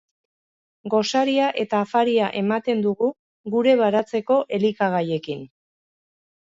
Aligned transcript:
Gosaria 0.93 1.49
eta 1.65 1.81
afaria 1.87 2.31
ematen 2.41 2.83
dugu 2.87 3.13
gure 3.57 3.77
baratzeko 3.87 4.43
elikagaiekin. 4.61 5.51